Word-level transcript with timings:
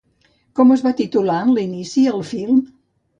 Com 0.59 0.71
es 0.75 0.83
va 0.85 0.93
titular 1.01 1.35
en 1.47 1.51
inici 1.65 2.07
el 2.15 2.25
film? 2.31 2.57